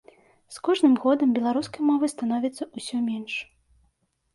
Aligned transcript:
З 0.55 0.63
кожным 0.67 0.95
годам 1.03 1.29
беларускай 1.37 1.81
мовы 1.93 2.13
становіцца 2.15 2.63
ўсё 2.77 2.97
менш. 3.15 3.33